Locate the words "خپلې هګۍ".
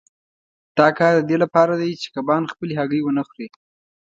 2.51-3.01